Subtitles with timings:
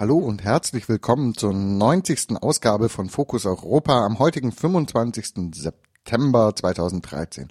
[0.00, 2.40] Hallo und herzlich willkommen zur 90.
[2.40, 5.52] Ausgabe von Fokus Europa am heutigen 25.
[5.54, 7.48] September 2013.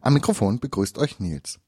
[0.00, 1.58] Am Mikrofon begrüßt euch Nils.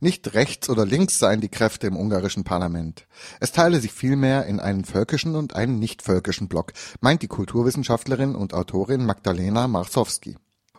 [0.00, 3.06] Nicht rechts oder links seien die Kräfte im ungarischen Parlament.
[3.38, 8.34] Es teile sich vielmehr in einen völkischen und einen nicht völkischen Block, meint die Kulturwissenschaftlerin
[8.34, 10.36] und Autorin Magdalena Marsowski.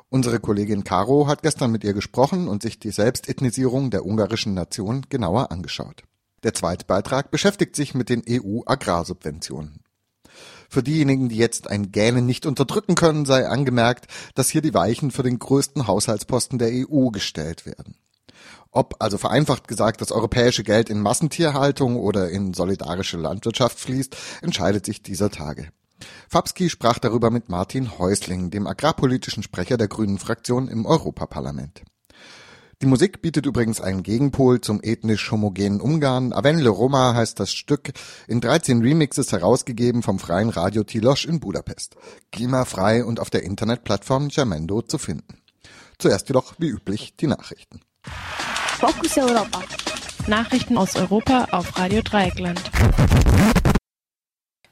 [0.09, 5.05] Unsere Kollegin Caro hat gestern mit ihr gesprochen und sich die Selbstethnisierung der ungarischen Nation
[5.07, 6.03] genauer angeschaut.
[6.47, 9.81] Der zweite Beitrag beschäftigt sich mit den EU-Agrarsubventionen.
[10.69, 15.11] Für diejenigen, die jetzt ein Gähnen nicht unterdrücken können, sei angemerkt, dass hier die Weichen
[15.11, 17.97] für den größten Haushaltsposten der EU gestellt werden.
[18.71, 24.85] Ob, also vereinfacht gesagt, das europäische Geld in Massentierhaltung oder in solidarische Landwirtschaft fließt, entscheidet
[24.85, 25.67] sich dieser Tage.
[26.29, 31.83] Fabski sprach darüber mit Martin Häusling, dem agrarpolitischen Sprecher der Grünen Fraktion im Europaparlament.
[32.83, 36.31] Die Musik bietet übrigens einen Gegenpol zum ethnisch homogenen Ungarn.
[36.31, 37.91] Avenle Roma heißt das Stück,
[38.27, 41.95] in 13 Remixes herausgegeben vom freien Radio Tilos in Budapest.
[42.31, 45.41] Klimafrei und auf der Internetplattform Jamendo zu finden.
[45.97, 47.81] Zuerst jedoch, wie üblich, die Nachrichten.
[48.79, 49.63] Focus Europa.
[50.27, 52.61] Nachrichten aus Europa auf Radio Dreieckland.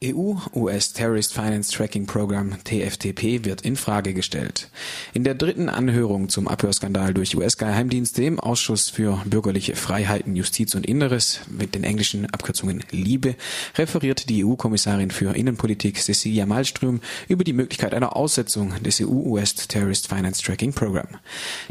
[0.03, 4.69] EU-US Terrorist Finance Tracking Program TFTP wird in Frage gestellt.
[5.13, 10.85] In der dritten Anhörung zum Abhörskandal durch US-Geheimdienste im Ausschuss für bürgerliche Freiheiten, Justiz und
[10.85, 13.35] Inneres mit den englischen Abkürzungen LIBE
[13.77, 16.99] referiert die EU-Kommissarin für Innenpolitik Cecilia Malmström
[17.29, 21.07] über die Möglichkeit einer Aussetzung des EU-US Terrorist Finance Tracking Program.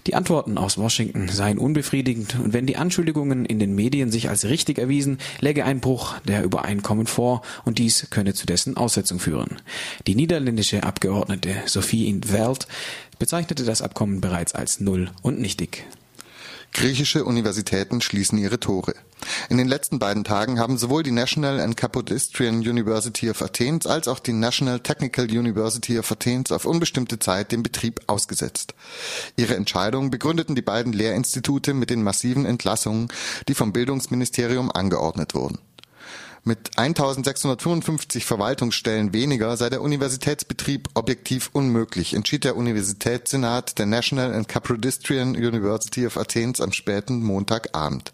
[0.06, 4.46] Die Antworten aus Washington seien unbefriedigend und wenn die Anschuldigungen in den Medien sich als
[4.46, 9.56] richtig erwiesen, läge ein Bruch der Übereinkommen vor und dies könne zu dessen Aussetzung führen.
[10.06, 12.68] Die niederländische Abgeordnete Sophie in Welt
[13.18, 15.84] bezeichnete das Abkommen bereits als null und nichtig.
[16.72, 18.94] Griechische Universitäten schließen ihre Tore.
[19.48, 24.08] In den letzten beiden Tagen haben sowohl die National and Kapodistrian University of Athens als
[24.08, 28.74] auch die National Technical University of Athens auf unbestimmte Zeit den Betrieb ausgesetzt.
[29.36, 33.08] Ihre Entscheidung begründeten die beiden Lehrinstitute mit den massiven Entlassungen,
[33.48, 35.58] die vom Bildungsministerium angeordnet wurden.
[36.46, 44.46] Mit 1655 Verwaltungsstellen weniger sei der Universitätsbetrieb objektiv unmöglich, entschied der Universitätssenat der National and
[44.46, 48.12] Kapodistrian University of Athens am späten Montagabend.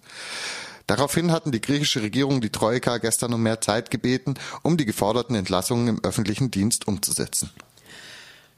[0.86, 5.34] Daraufhin hatten die griechische Regierung die Troika gestern um mehr Zeit gebeten, um die geforderten
[5.34, 7.50] Entlassungen im öffentlichen Dienst umzusetzen.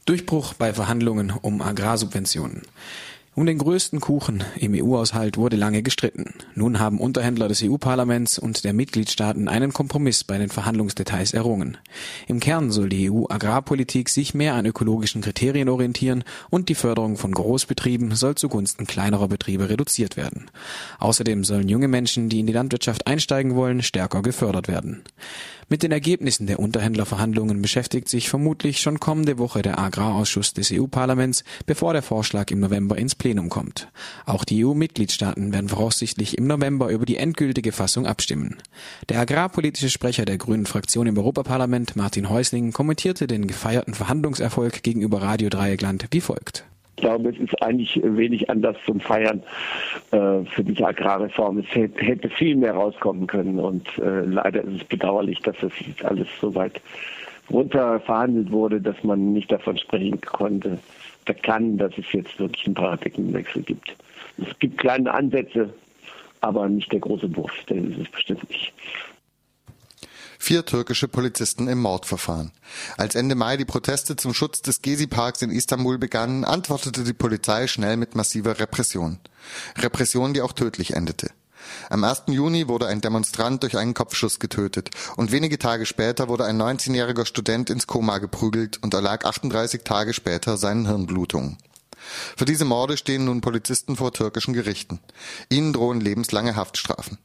[0.04, 2.66] Durchbruch bei Verhandlungen um Agrarsubventionen.
[3.34, 6.34] Um den größten Kuchen im EU-Haushalt wurde lange gestritten.
[6.54, 11.78] Nun haben Unterhändler des EU-Parlaments und der Mitgliedstaaten einen Kompromiss bei den Verhandlungsdetails errungen.
[12.28, 17.32] Im Kern soll die EU-Agrarpolitik sich mehr an ökologischen Kriterien orientieren und die Förderung von
[17.32, 20.50] Großbetrieben soll zugunsten kleinerer Betriebe reduziert werden.
[20.98, 25.04] Außerdem sollen junge Menschen, die in die Landwirtschaft einsteigen wollen, stärker gefördert werden.
[25.72, 31.44] Mit den Ergebnissen der Unterhändlerverhandlungen beschäftigt sich vermutlich schon kommende Woche der Agrarausschuss des EU-Parlaments,
[31.64, 33.88] bevor der Vorschlag im November ins Plenum kommt.
[34.26, 38.58] Auch die EU-Mitgliedstaaten werden voraussichtlich im November über die endgültige Fassung abstimmen.
[39.08, 45.22] Der agrarpolitische Sprecher der Grünen Fraktion im Europaparlament, Martin Häusling, kommentierte den gefeierten Verhandlungserfolg gegenüber
[45.22, 46.66] Radio Dreieckland wie folgt.
[47.02, 49.42] Ich glaube, es ist eigentlich wenig anders zum Feiern
[50.12, 51.58] äh, für diese Agrarreform.
[51.58, 55.72] Es hätte, hätte, viel mehr rauskommen können und äh, leider ist es bedauerlich, dass das
[56.04, 56.80] alles so weit
[57.50, 60.78] runter verhandelt wurde, dass man nicht davon sprechen konnte,
[61.24, 63.96] da kann, dass es jetzt wirklich ein Paradigmenwechsel gibt.
[64.38, 65.74] Es gibt kleine Ansätze,
[66.40, 68.72] aber nicht der große Wurf, denn ist es bestimmt nicht.
[70.44, 72.50] Vier türkische Polizisten im Mordverfahren.
[72.96, 77.68] Als Ende Mai die Proteste zum Schutz des Gezi-Parks in Istanbul begannen, antwortete die Polizei
[77.68, 79.20] schnell mit massiver Repression.
[79.78, 81.30] Repression, die auch tödlich endete.
[81.90, 82.24] Am 1.
[82.26, 87.24] Juni wurde ein Demonstrant durch einen Kopfschuss getötet und wenige Tage später wurde ein 19-jähriger
[87.24, 91.56] Student ins Koma geprügelt und erlag 38 Tage später seinen Hirnblutungen.
[92.36, 94.98] Für diese Morde stehen nun Polizisten vor türkischen Gerichten.
[95.50, 97.18] Ihnen drohen lebenslange Haftstrafen.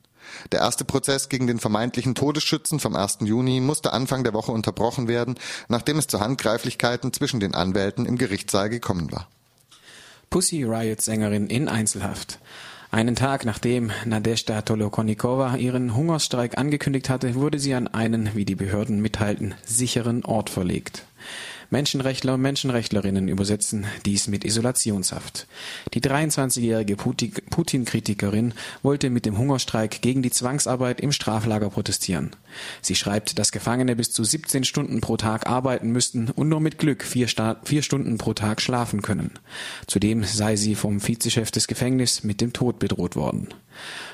[0.51, 3.19] Der erste Prozess gegen den vermeintlichen Todesschützen vom 1.
[3.21, 5.35] Juni musste Anfang der Woche unterbrochen werden,
[5.68, 9.27] nachdem es zu Handgreiflichkeiten zwischen den Anwälten im Gerichtssaal gekommen war.
[10.29, 12.39] Pussy Riot Sängerin in Einzelhaft.
[12.89, 18.56] Einen Tag nachdem Nadezhda Tolokonikova ihren Hungerstreik angekündigt hatte, wurde sie an einen, wie die
[18.56, 21.03] Behörden mitteilten, sicheren Ort verlegt.
[21.69, 25.48] Menschenrechtler und Menschenrechtlerinnen übersetzen dies mit Isolationshaft.
[25.94, 28.54] Die 23-jährige Putin-Kritikerin
[28.84, 32.31] wollte mit dem Hungerstreik gegen die Zwangsarbeit im Straflager protestieren.
[32.81, 36.78] Sie schreibt, dass Gefangene bis zu 17 Stunden pro Tag arbeiten müssten und nur mit
[36.78, 37.28] Glück vier,
[37.64, 39.31] vier Stunden pro Tag schlafen können.
[39.88, 43.50] Zudem sei sie vom Vizechef des Gefängnisses mit dem Tod bedroht worden.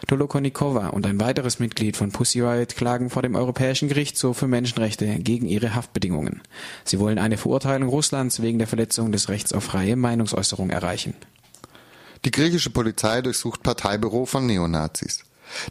[0.08, 5.06] Tolokonikova und ein weiteres Mitglied von Pussy Riot klagen vor dem Europäischen Gerichtshof für Menschenrechte
[5.20, 6.42] gegen ihre Haftbedingungen.
[6.84, 11.16] Sie wollen eine Verurteilung Russlands wegen der Verletzung des Rechts auf freie Meinungsäußerung erreichen.
[12.26, 15.24] Die griechische Polizei durchsucht Parteibüro von Neonazis.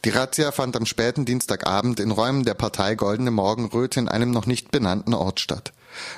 [0.05, 4.47] Die Razzia fand am späten Dienstagabend in Räumen der Partei Goldene Morgenröte in einem noch
[4.47, 5.73] nicht benannten Ort statt.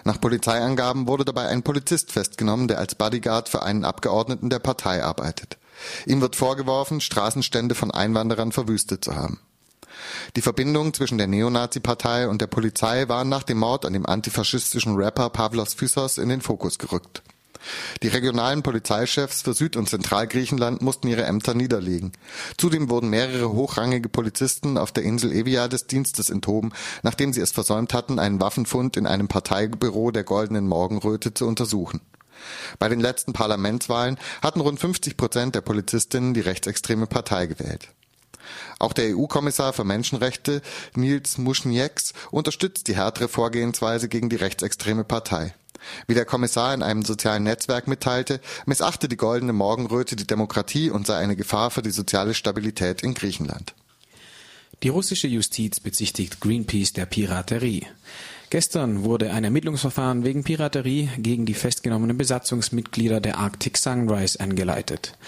[0.04, 5.02] Nach Polizeiangaben wurde dabei ein Polizist festgenommen, der als Bodyguard für einen Abgeordneten der Partei
[5.02, 5.56] arbeitet.
[6.06, 9.40] Ihm wird vorgeworfen, Straßenstände von Einwanderern verwüstet zu haben.
[10.36, 14.96] Die Verbindung zwischen der Neonazi-Partei und der Polizei waren nach dem Mord an dem antifaschistischen
[14.96, 17.22] Rapper Pavlos Physos in den Fokus gerückt.
[18.02, 22.12] Die regionalen Polizeichefs für Süd- und Zentralgriechenland mussten ihre Ämter niederlegen.
[22.58, 26.72] Zudem wurden mehrere hochrangige Polizisten auf der Insel Evia des Dienstes enthoben,
[27.02, 32.00] nachdem sie es versäumt hatten, einen Waffenfund in einem Parteibüro der Goldenen Morgenröte zu untersuchen.
[32.78, 37.88] Bei den letzten Parlamentswahlen hatten rund 50 Prozent der Polizistinnen die rechtsextreme Partei gewählt.
[38.78, 40.60] Auch der EU-Kommissar für Menschenrechte
[40.94, 45.54] Nils Muschnieks unterstützt die härtere Vorgehensweise gegen die rechtsextreme Partei.
[46.06, 51.06] Wie der Kommissar in einem sozialen Netzwerk mitteilte, missachte die Goldene Morgenröte die Demokratie und
[51.06, 53.74] sei eine Gefahr für die soziale Stabilität in Griechenland.
[54.82, 57.86] Die russische Justiz bezichtigt Greenpeace der Piraterie.
[58.54, 65.18] Gestern wurde ein Ermittlungsverfahren wegen Piraterie gegen die festgenommenen Besatzungsmitglieder der Arctic Sunrise eingeleitet.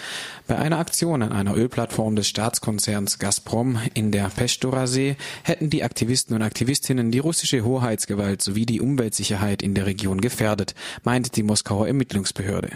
[0.47, 6.37] Bei einer Aktion an einer Ölplattform des Staatskonzerns Gazprom in der Pestora-See hätten die Aktivisten
[6.37, 11.85] und Aktivistinnen die russische Hoheitsgewalt sowie die Umweltsicherheit in der Region gefährdet, meinte die Moskauer
[11.85, 12.69] Ermittlungsbehörde.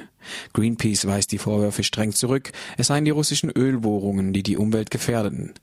[0.53, 5.53] Greenpeace weist die Vorwürfe streng zurück, es seien die russischen Ölbohrungen, die die Umwelt gefährdeten.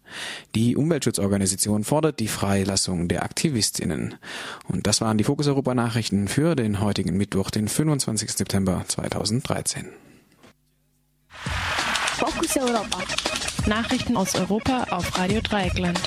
[0.54, 4.14] Die Umweltschutzorganisation fordert die Freilassung der Aktivistinnen.
[4.66, 8.32] Und das waren die Fokus Europa Nachrichten für den heutigen Mittwoch, den 25.
[8.32, 9.86] September 2013.
[12.18, 12.98] Fokus Europa.
[13.66, 16.00] Nachrichten aus Europa auf Radio Dreieckland.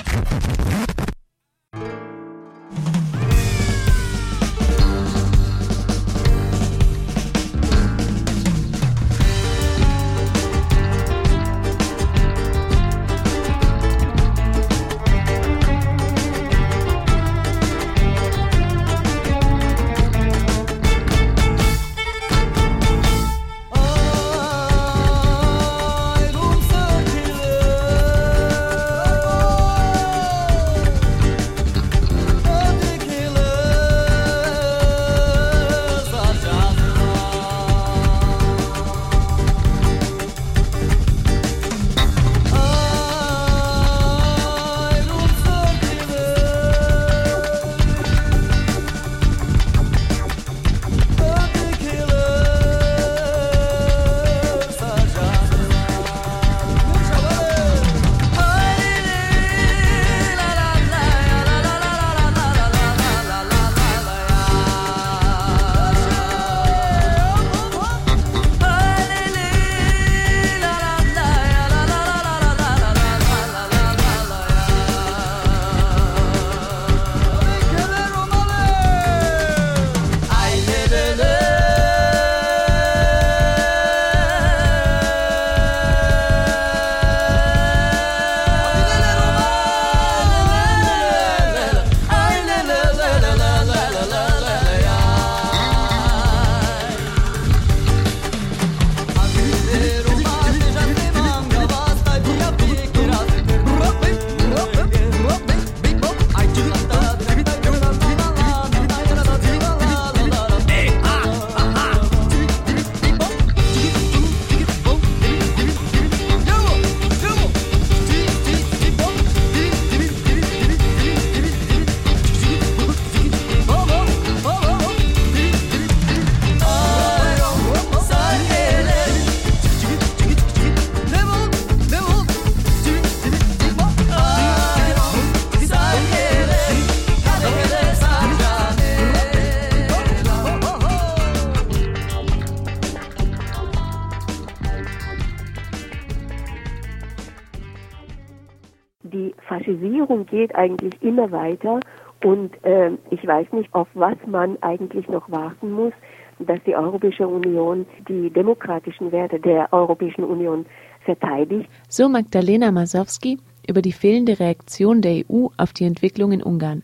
[150.12, 151.80] Faschisierung geht eigentlich immer weiter
[152.24, 155.92] Und äh, ich weiß nicht, auf was man eigentlich noch warten muss,
[156.38, 160.66] dass die Europäische Union die demokratischen Werte der Europäischen Union
[161.04, 161.68] verteidigt.
[161.88, 166.82] So Magdalena Masowski über die fehlende Reaktion der EU auf die Entwicklung in Ungarn.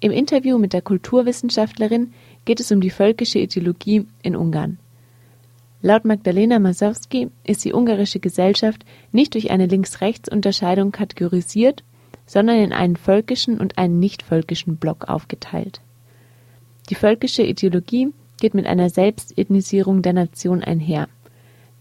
[0.00, 2.12] Im Interview mit der Kulturwissenschaftlerin
[2.44, 4.78] geht es um die völkische Ideologie in Ungarn.
[5.82, 11.84] Laut Magdalena Masowski ist die ungarische Gesellschaft nicht durch eine Links-Rechts-Unterscheidung kategorisiert,
[12.26, 15.80] sondern in einen völkischen und einen nicht-völkischen Block aufgeteilt.
[16.90, 21.08] Die völkische Ideologie geht mit einer Selbstethnisierung der Nation einher.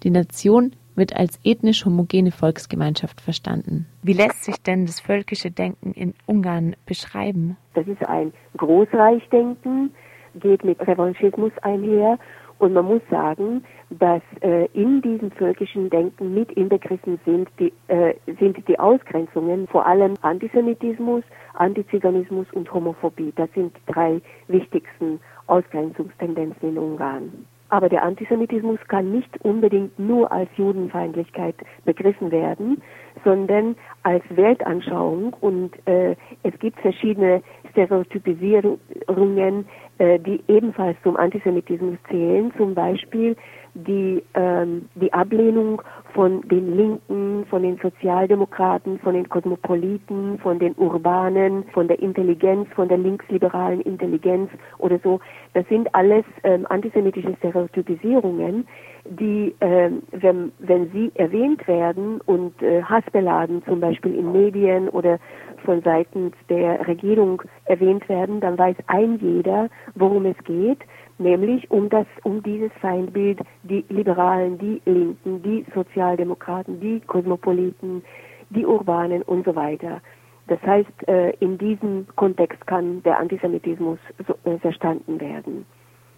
[0.04, 3.86] Die Nation wird als ethnisch homogene Volksgemeinschaft verstanden.
[4.02, 7.58] Wie lässt sich denn das völkische Denken in Ungarn beschreiben?
[7.74, 9.92] Das ist ein Großreichdenken,
[10.40, 12.18] geht mit Revanchismus einher
[12.60, 18.14] und man muss sagen, dass äh, in diesem völkischen Denken mit inbegriffen sind die, äh,
[18.40, 21.24] sind die Ausgrenzungen, vor allem Antisemitismus,
[21.56, 23.34] Antiziganismus und Homophobie.
[23.36, 27.46] Das sind die drei wichtigsten Ausgrenzungstendenzen in Ungarn.
[27.70, 32.82] Aber der Antisemitismus kann nicht unbedingt nur als Judenfeindlichkeit begriffen werden,
[33.24, 39.66] sondern als Weltanschauung und äh, es gibt verschiedene Stereotypisierungen,
[40.00, 43.36] die ebenfalls zum Antisemitismus zählen, zum Beispiel
[43.75, 45.82] die, ähm, die Ablehnung
[46.14, 52.70] von den Linken, von den Sozialdemokraten, von den Kosmopoliten, von den Urbanen, von der Intelligenz,
[52.74, 55.20] von der linksliberalen Intelligenz oder so.
[55.54, 58.66] Das sind alles ähm, antisemitische Stereotypisierungen,
[59.04, 65.20] die, ähm, wenn, wenn sie erwähnt werden und äh, hassbeladen, zum Beispiel in Medien oder
[65.66, 70.80] von seitens der Regierung erwähnt werden, dann weiß ein jeder, worum es geht
[71.18, 78.04] nämlich um das, um dieses Feindbild, die Liberalen, die Linken, die Sozialdemokraten, die Kosmopoliten,
[78.50, 80.02] die Urbanen und so weiter.
[80.48, 83.98] Das heißt, äh, in diesem Kontext kann der Antisemitismus
[84.44, 85.66] äh, verstanden werden.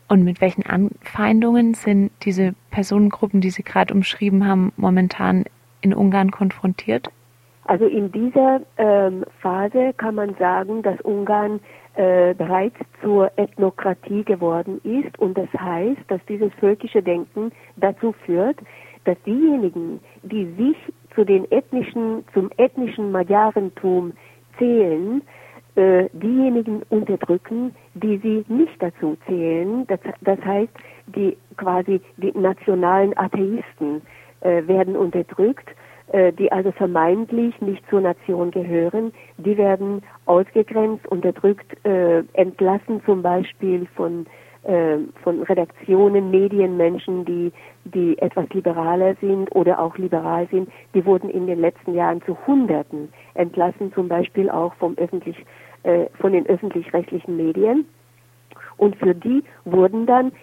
[0.09, 5.45] Und mit welchen Anfeindungen sind diese Personengruppen, die Sie gerade umschrieben haben, momentan
[5.81, 7.09] in Ungarn konfrontiert?
[7.67, 11.59] Also in dieser ähm, Phase kann man sagen, dass Ungarn
[11.95, 18.57] äh, bereits zur Ethnokratie geworden ist und das heißt, dass dieses völkische Denken dazu führt,
[19.03, 20.77] dass diejenigen, die sich
[21.13, 24.13] zu den ethnischen, zum ethnischen Magyarentum
[24.57, 25.21] zählen,
[25.75, 29.85] äh, diejenigen unterdrücken, die sie nicht dazu zählen.
[29.87, 30.71] Das, das heißt,
[31.07, 34.01] die quasi die nationalen Atheisten
[34.39, 35.69] äh, werden unterdrückt
[36.13, 43.85] die also vermeintlich nicht zur Nation gehören, die werden ausgegrenzt, unterdrückt, äh, entlassen zum Beispiel
[43.95, 44.25] von
[44.67, 47.53] äh, von Redaktionen, Medienmenschen, die,
[47.85, 52.37] die etwas liberaler sind oder auch liberal sind, die wurden in den letzten Jahren zu
[52.45, 55.37] Hunderten entlassen, zum Beispiel auch vom öffentlich,
[55.83, 57.85] äh, von den öffentlich-rechtlichen Medien.
[58.75, 60.33] Und für die wurden dann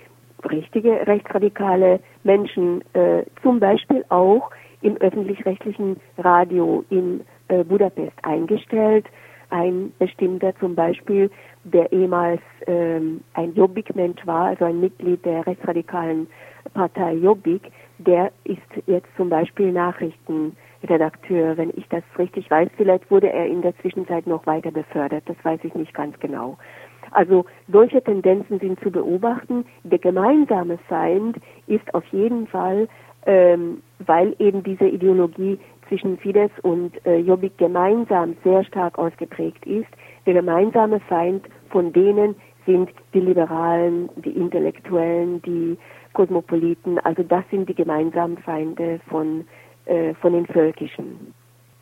[0.50, 4.50] richtige rechtsradikale Menschen äh, zum Beispiel auch
[4.84, 9.06] im öffentlich-rechtlichen Radio in äh, Budapest eingestellt.
[9.50, 11.30] Ein bestimmter zum Beispiel,
[11.64, 16.26] der ehemals ähm, ein Jobbik-Mensch war, also ein Mitglied der rechtsradikalen
[16.74, 17.62] Partei Jobbik,
[17.98, 22.68] der ist jetzt zum Beispiel Nachrichtenredakteur, wenn ich das richtig weiß.
[22.76, 26.58] Vielleicht wurde er in der Zwischenzeit noch weiter befördert, das weiß ich nicht ganz genau.
[27.12, 29.64] Also solche Tendenzen sind zu beobachten.
[29.84, 31.36] Der gemeinsame Feind
[31.66, 32.88] ist auf jeden Fall
[33.26, 39.88] ähm, weil eben diese Ideologie zwischen Fidesz und äh, Jobbik gemeinsam sehr stark ausgeprägt ist.
[40.26, 42.34] Der gemeinsame Feind von denen
[42.66, 45.76] sind die Liberalen, die Intellektuellen, die
[46.14, 46.98] Kosmopoliten.
[47.00, 49.44] Also das sind die gemeinsamen Feinde von,
[49.84, 51.34] äh, von den Völkischen.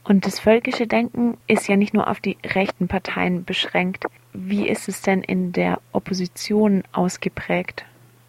[0.04, 4.06] Und das völkische Denken ist ja nicht nur auf die rechten Parteien beschränkt.
[4.32, 7.84] Wie ist es denn in der Opposition ausgeprägt?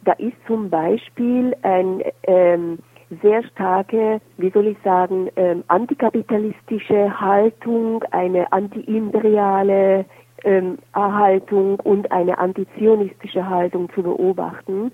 [0.06, 2.78] Da ist zum Beispiel ein ähm,
[3.22, 10.06] sehr starke, wie soll ich sagen, ähm, antikapitalistische Haltung, eine antiimperiale
[10.44, 14.92] ähm, Haltung und eine antizionistische Haltung zu beobachten.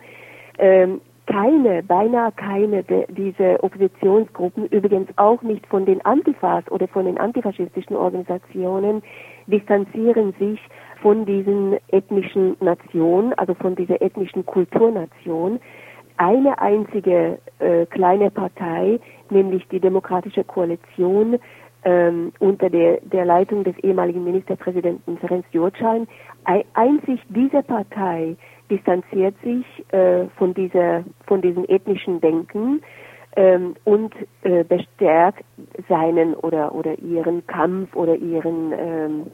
[0.57, 7.19] Ähm, keine, beinahe keine dieser Oppositionsgruppen, übrigens auch nicht von den Antifas oder von den
[7.19, 9.03] antifaschistischen Organisationen,
[9.45, 10.59] distanzieren sich
[11.03, 15.59] von diesen ethnischen Nationen, also von dieser ethnischen Kulturnation,
[16.19, 18.99] eine einzige äh, kleine Partei,
[19.29, 21.39] nämlich die Demokratische Koalition
[21.85, 26.07] ähm, unter der, der Leitung des ehemaligen Ministerpräsidenten Ferenc Gyurcsány,
[26.73, 28.35] einzig diese Partei
[28.69, 32.81] distanziert sich äh, von dieser von diesem ethnischen Denken
[33.37, 35.45] ähm, und äh, bestärkt
[35.87, 39.27] seinen oder oder ihren Kampf oder ihren ähm,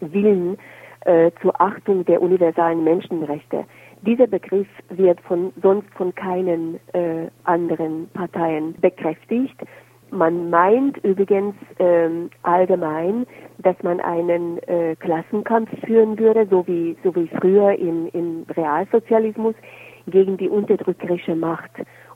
[0.00, 0.56] Willen
[1.04, 3.64] äh, zur Achtung der universalen Menschenrechte.
[4.02, 9.56] Dieser Begriff wird von, sonst von keinen äh, anderen Parteien bekräftigt.
[10.10, 13.26] Man meint übrigens ähm, allgemein,
[13.58, 19.54] dass man einen äh, Klassenkampf führen würde, so wie, so wie früher im, im Realsozialismus,
[20.06, 21.70] gegen die unterdrückerische Macht.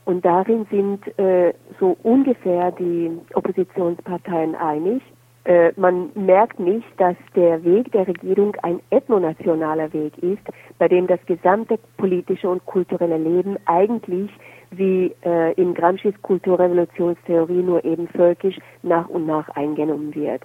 [0.06, 5.02] Und darin sind äh, so ungefähr die Oppositionsparteien einig.
[5.44, 10.42] Äh, man merkt nicht, dass der Weg der Regierung ein ethnonationaler Weg ist,
[10.78, 14.30] bei dem das gesamte politische und kulturelle Leben eigentlich
[14.70, 20.42] wie äh, in Gramsci's Kulturrevolutionstheorie nur eben völkisch nach und nach eingenommen wird.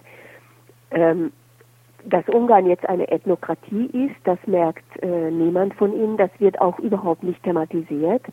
[0.91, 1.31] Ähm,
[2.05, 6.17] dass Ungarn jetzt eine Ethnokratie ist, das merkt äh, niemand von ihnen.
[6.17, 8.23] Das wird auch überhaupt nicht thematisiert,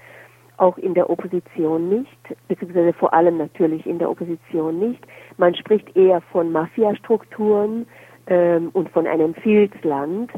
[0.58, 5.04] auch in der Opposition nicht, beziehungsweise vor allem natürlich in der Opposition nicht.
[5.36, 7.86] Man spricht eher von Mafiastrukturen
[8.26, 10.30] ähm, und von einem Filzland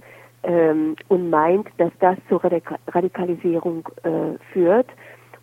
[0.43, 4.89] ähm, und meint, dass das zur Radikalisierung äh, führt.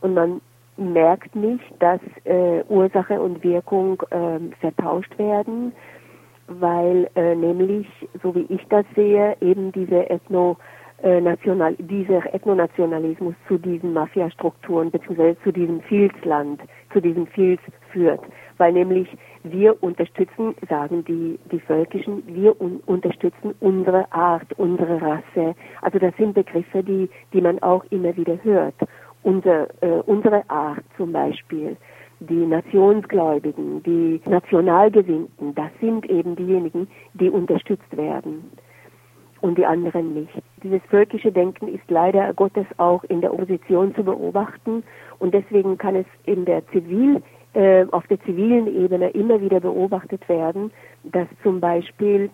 [0.01, 0.41] Und man
[0.77, 5.72] merkt nicht, dass äh, Ursache und Wirkung äh, vertauscht werden,
[6.48, 7.88] weil äh, nämlich,
[8.22, 10.58] so wie ich das sehe, eben diese Ethno
[11.04, 15.36] äh, National, dieser Ethnonationalismus zu diesen Mafiastrukturen bzw.
[15.44, 16.62] zu diesem Filzland,
[16.94, 17.62] zu diesem Filz
[17.92, 18.22] führt.
[18.58, 19.08] Weil nämlich
[19.44, 25.56] wir unterstützen, sagen die, die Völkischen, wir un unterstützen unsere Art, unsere Rasse.
[25.82, 28.75] Also das sind Begriffe, die, die man auch immer wieder hört
[29.25, 31.75] unser, äh, unsere Art zum Beispiel,
[32.20, 38.52] die Nationsgläubigen, die Nationalgesinnten, das sind eben diejenigen, die unterstützt werden
[39.46, 40.34] und die anderen nicht.
[40.64, 44.84] Dieses völkische Denken ist leider Gottes auch in der Opposition zu beobachten
[45.20, 47.22] und deswegen kann es in der Zivil,
[47.54, 50.72] äh, auf der zivilen Ebene immer wieder beobachtet werden,
[51.04, 52.32] dass zum Beispiel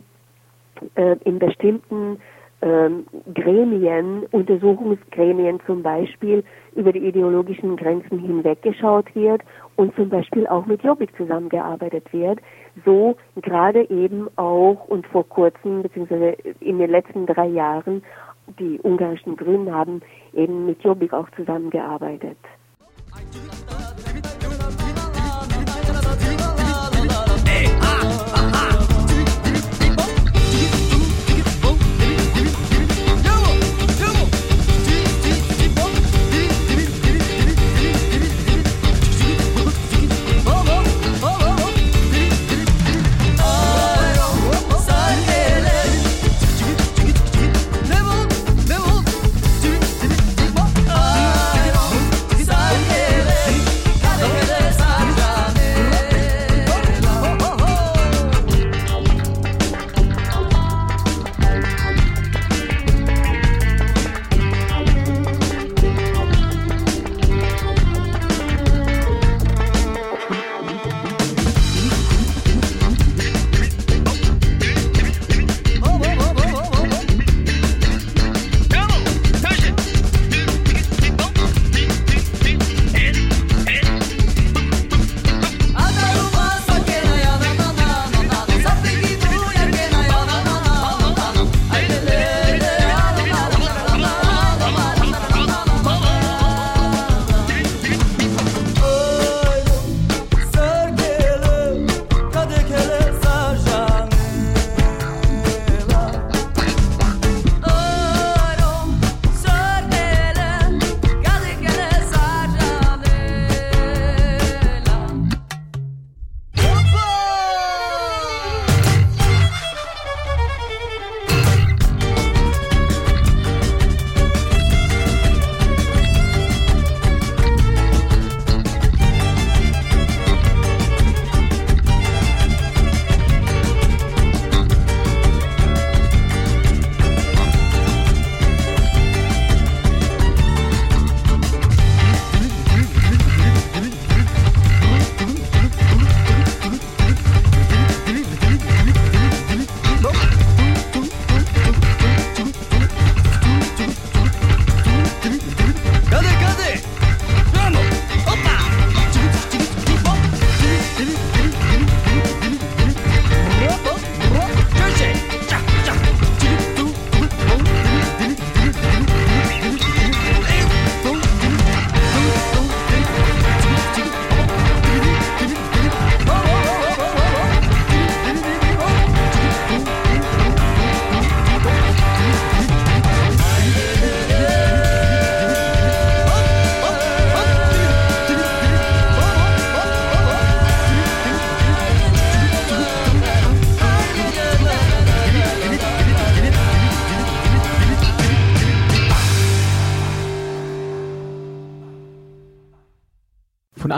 [0.95, 2.17] äh, in bestimmten
[2.61, 9.41] ähm, Gremien, Untersuchungsgremien zum Beispiel, über die ideologischen Grenzen hinweggeschaut wird
[9.75, 12.39] und zum Beispiel auch mit Jobbik zusammengearbeitet wird.
[12.85, 18.03] So gerade eben auch und vor kurzem, beziehungsweise in den letzten drei Jahren,
[18.59, 20.01] die ungarischen Grünen haben
[20.33, 22.37] eben mit Jobbik auch zusammengearbeitet.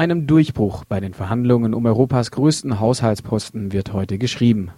[0.04, 4.72] Einem Durchbruch bei den Verhandlungen um Europas größten Haushaltsposten wird heute geschrieben.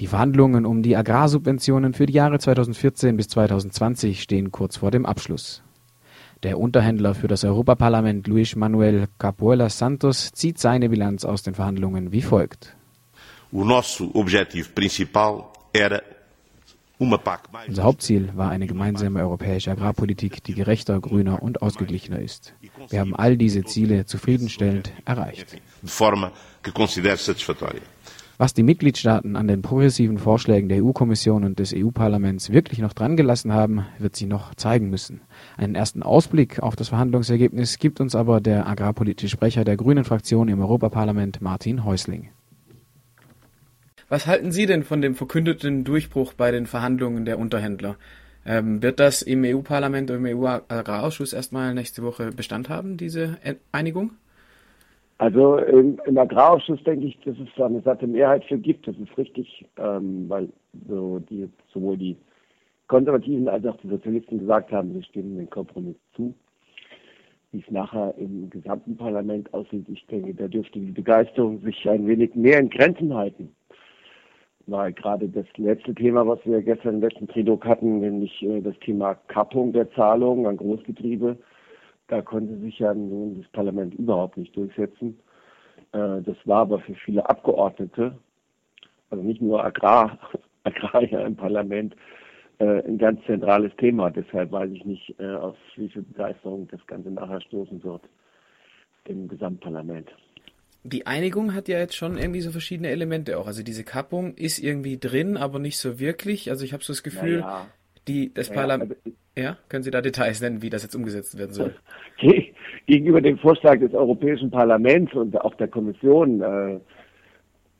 [0.00, 5.04] Die Verhandlungen um die Agrarsubventionen für die Jahre 2014 bis 2020 stehen kurz vor dem
[5.04, 5.62] Abschluss.
[6.42, 12.10] Der Unterhändler für das Europaparlament Luis Manuel Capuela Santos zieht seine Bilanz aus den Verhandlungen
[12.10, 12.74] wie folgt.
[17.68, 22.54] Unser Hauptziel war eine gemeinsame europäische Agrarpolitik, die gerechter, grüner und ausgeglichener ist.
[22.88, 25.56] Wir haben all diese Ziele zufriedenstellend erreicht.
[28.38, 33.16] Was die Mitgliedstaaten an den progressiven Vorschlägen der EU-Kommission und des EU-Parlaments wirklich noch dran
[33.16, 35.20] gelassen haben, wird sie noch zeigen müssen.
[35.56, 40.48] Einen ersten Ausblick auf das Verhandlungsergebnis gibt uns aber der agrarpolitische Sprecher der Grünen Fraktion
[40.48, 42.30] im Europaparlament, Martin Häusling.
[44.12, 47.96] Was halten Sie denn von dem verkündeten Durchbruch bei den Verhandlungen der Unterhändler?
[48.44, 53.38] Ähm, wird das im EU-Parlament und im EU-Agrarausschuss erstmal nächste Woche Bestand haben, diese
[53.72, 54.10] Einigung?
[55.16, 58.86] Also im, im, Agrarausschuss denke ich, dass es da eine satte Mehrheit für gibt.
[58.86, 60.50] Das ist richtig, ähm, weil
[60.86, 62.14] so die, sowohl die
[62.88, 66.34] Konservativen als auch die Sozialisten gesagt haben, sie stimmen dem Kompromiss zu.
[67.52, 72.06] Wie es nachher im gesamten Parlament aussieht, ich denke, da dürfte die Begeisterung sich ein
[72.06, 73.54] wenig mehr in Grenzen halten.
[74.66, 78.78] Weil gerade das letzte Thema, was wir gestern im letzten Tridok hatten, nämlich äh, das
[78.80, 81.36] Thema Kappung der Zahlungen an Großgetriebe,
[82.08, 85.18] da konnte sich ja nun das Parlament überhaupt nicht durchsetzen.
[85.92, 88.16] Äh, das war aber für viele Abgeordnete,
[89.10, 90.18] also nicht nur Agrar,
[90.64, 91.96] Agrarier im Parlament,
[92.58, 94.10] äh, ein ganz zentrales Thema.
[94.10, 98.02] Deshalb weiß ich nicht, auf wie viel Begeisterung das Ganze nachher stoßen wird
[99.06, 100.08] im Gesamtparlament.
[100.84, 103.46] Die Einigung hat ja jetzt schon irgendwie so verschiedene Elemente auch.
[103.46, 106.50] Also diese Kappung ist irgendwie drin, aber nicht so wirklich.
[106.50, 107.66] Also ich habe so das Gefühl, ja,
[108.08, 108.96] die das ja, Parlament.
[109.04, 111.74] Also ja, können Sie da Details nennen, wie das jetzt umgesetzt werden soll?
[112.86, 116.44] Gegenüber dem Vorschlag des Europäischen Parlaments und auch der Kommission äh,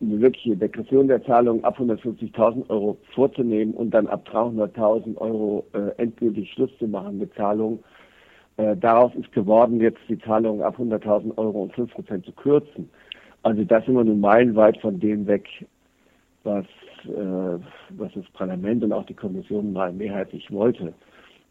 [0.03, 6.01] eine wirkliche Degression der Zahlungen ab 150.000 Euro vorzunehmen und dann ab 300.000 Euro äh,
[6.01, 7.81] endgültig Schluss zu machen mit Zahlungen.
[8.57, 12.91] Äh, daraus ist geworden, jetzt die Zahlungen ab 100.000 Euro um 5 Prozent zu kürzen.
[13.43, 15.49] Also das sind wir nun meilenweit von dem weg,
[16.45, 16.67] was,
[17.05, 17.59] äh,
[17.91, 20.93] was das Parlament und auch die Kommission mal mehrheitlich wollte.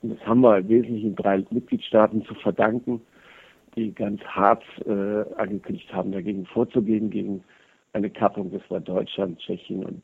[0.02, 3.02] Und das haben wir im Wesentlichen drei Mitgliedstaaten zu verdanken,
[3.76, 7.44] die ganz hart äh, angekündigt haben, dagegen vorzugehen, gegen
[7.94, 8.52] eine Kappung.
[8.52, 10.04] Das war Deutschland, Tschechien und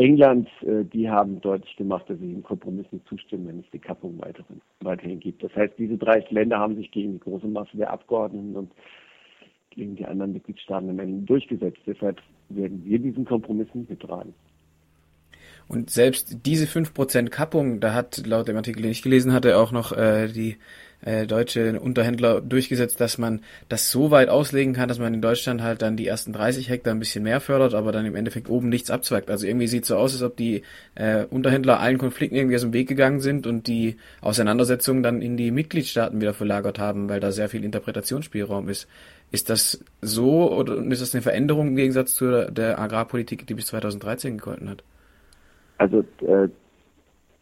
[0.00, 0.48] England.
[0.62, 4.18] Äh, die haben deutlich gemacht, dass sie dem Kompromiss nicht zustimmen, wenn es die Kappung
[4.18, 5.42] weiterhin, weiterhin gibt.
[5.42, 8.72] Das heißt, diese drei Länder haben sich gegen die große Masse der Abgeordneten und
[9.70, 11.80] gegen die anderen Mitgliedstaaten am Ende durchgesetzt.
[11.86, 14.34] Deshalb werden wir diesen Kompromiss nicht mittragen.
[15.68, 19.70] Und selbst diese 5% Kappung, da hat laut dem Artikel, den ich gelesen hatte, auch
[19.70, 20.56] noch äh, die
[21.02, 25.62] äh, deutsche Unterhändler durchgesetzt, dass man das so weit auslegen kann, dass man in Deutschland
[25.62, 28.68] halt dann die ersten 30 Hektar ein bisschen mehr fördert, aber dann im Endeffekt oben
[28.68, 29.30] nichts abzweigt.
[29.30, 30.62] Also irgendwie sieht so aus, als ob die
[30.94, 35.36] äh, Unterhändler allen Konflikten irgendwie aus dem Weg gegangen sind und die Auseinandersetzungen dann in
[35.36, 38.88] die Mitgliedstaaten wieder verlagert haben, weil da sehr viel Interpretationsspielraum ist.
[39.32, 43.66] Ist das so oder ist das eine Veränderung im Gegensatz zu der Agrarpolitik, die bis
[43.66, 44.82] 2013 gegolten hat?
[45.78, 46.48] Also äh,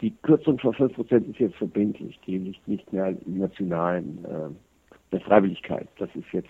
[0.01, 5.13] die Kürzung von 5 Prozent ist jetzt verbindlich, die liegt nicht mehr im nationalen äh,
[5.13, 5.89] der Freiwilligkeit.
[5.99, 6.49] Das ist jetzt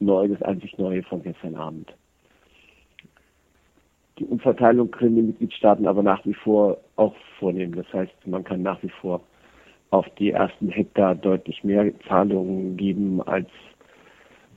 [0.00, 1.94] neu, das einzig Neue von gestern Abend.
[4.18, 7.74] Die Umverteilung können die Mitgliedstaaten aber nach wie vor auch vornehmen.
[7.74, 9.22] Das heißt, man kann nach wie vor
[9.90, 13.48] auf die ersten Hektar deutlich mehr Zahlungen geben, als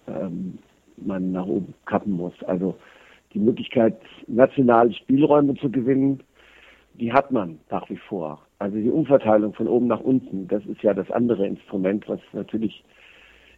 [0.07, 0.57] ähm,
[0.97, 2.33] man nach oben kappen muss.
[2.43, 2.75] Also
[3.33, 6.21] die Möglichkeit, nationale Spielräume zu gewinnen,
[6.99, 8.41] die hat man nach wie vor.
[8.59, 12.83] Also die Umverteilung von oben nach unten, das ist ja das andere Instrument, was natürlich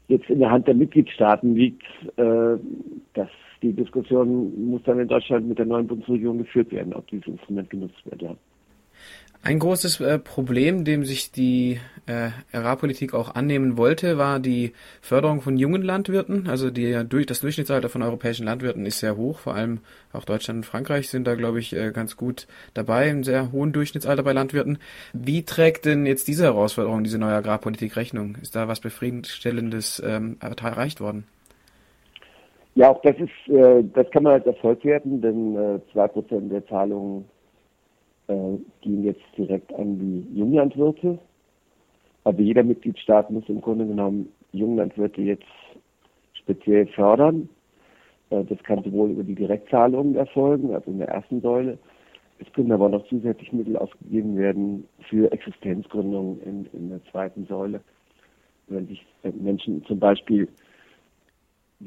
[0.08, 1.84] jetzt in der Hand der Mitgliedstaaten liegt.
[2.18, 2.58] Äh,
[3.14, 3.30] dass
[3.62, 7.70] die Diskussion muss dann in Deutschland mit der neuen Bundesregierung geführt werden, ob dieses Instrument
[7.70, 8.22] genutzt wird.
[8.22, 8.36] Ja.
[9.44, 15.42] Ein großes äh, Problem, dem sich die äh, Agrarpolitik auch annehmen wollte, war die Förderung
[15.42, 16.48] von jungen Landwirten.
[16.50, 19.40] Also die, durch, das Durchschnittsalter von europäischen Landwirten ist sehr hoch.
[19.40, 19.80] Vor allem
[20.12, 23.72] auch Deutschland und Frankreich sind da, glaube ich, äh, ganz gut dabei, im sehr hohen
[23.72, 24.80] Durchschnittsalter bei Landwirten.
[25.14, 28.38] Wie trägt denn jetzt diese Herausforderung, diese neue Agrarpolitik Rechnung?
[28.42, 31.26] Ist da was Befriedigendes ähm, erreicht worden?
[32.76, 36.52] Ja, auch das ist, äh, das kann man als Erfolg werten, denn äh, zwei Prozent
[36.52, 37.26] der Zahlungen
[38.28, 41.20] äh, gehen jetzt direkt an die Junglandwirte.
[42.24, 45.46] Aber jeder Mitgliedstaat muss im Grunde genommen Junglandwirte jetzt
[46.34, 47.50] speziell fördern.
[48.30, 51.78] Äh, das kann sowohl über die Direktzahlungen erfolgen, also in der ersten Säule.
[52.40, 57.82] Es können aber noch zusätzlich Mittel ausgegeben werden für Existenzgründungen in, in der zweiten Säule.
[58.68, 60.48] Wenn sich Menschen zum Beispiel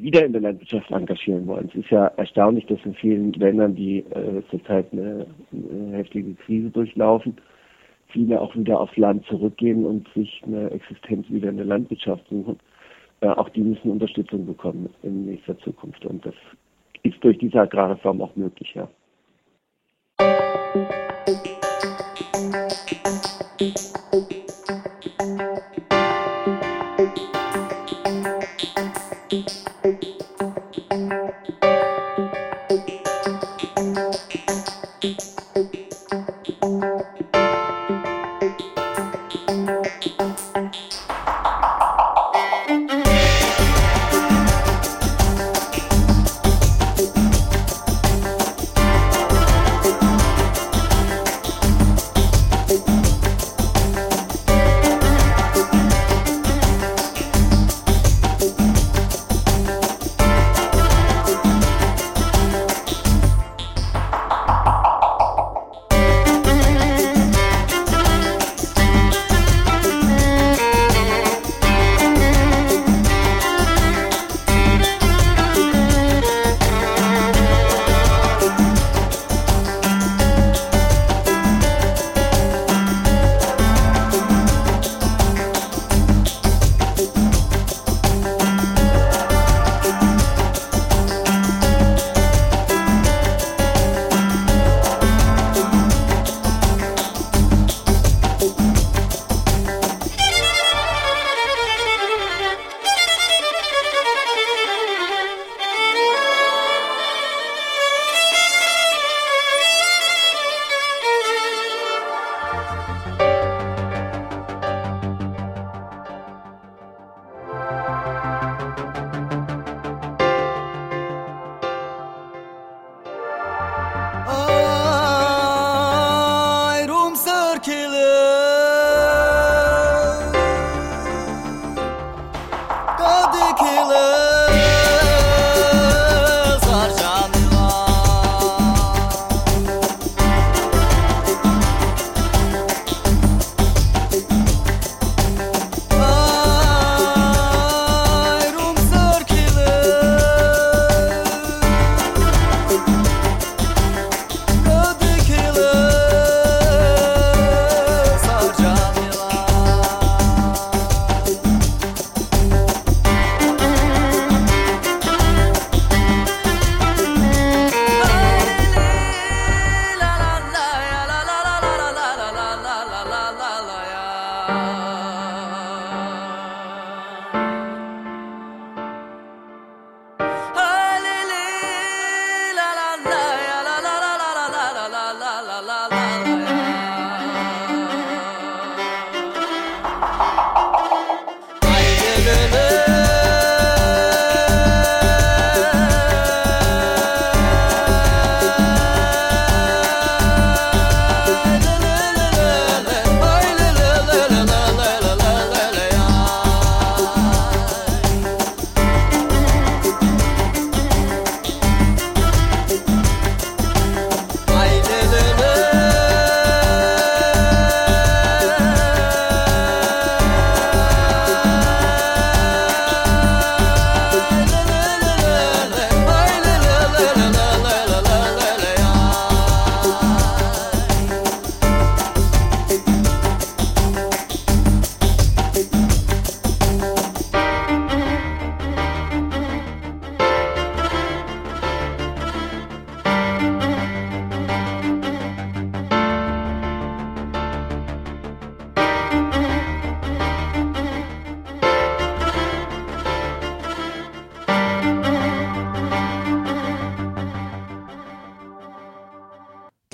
[0.02, 1.68] wieder in der Landwirtschaft engagieren wollen.
[1.68, 6.70] Es ist ja erstaunlich, dass in vielen Ländern, die äh, zurzeit eine, eine heftige Krise
[6.70, 7.36] durchlaufen,
[8.08, 12.58] viele auch wieder aufs Land zurückgehen und sich eine Existenz wieder in der Landwirtschaft suchen.
[13.20, 16.04] Äh, auch die müssen Unterstützung bekommen in nächster Zukunft.
[16.06, 16.34] Und das
[17.02, 18.88] ist durch diese Agrarreform auch möglich, ja.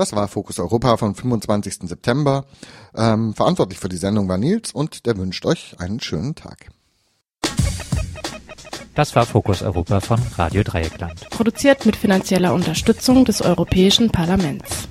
[0.07, 1.89] Das war Fokus Europa vom 25.
[1.89, 2.45] September.
[2.95, 6.69] Ähm, verantwortlich für die Sendung war Nils und der wünscht euch einen schönen Tag.
[8.95, 11.29] Das war Fokus Europa von Radio Dreieckland.
[11.31, 14.87] Produziert mit finanzieller Unterstützung des Europäischen Parlaments.